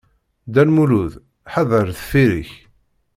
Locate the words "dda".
0.47-0.63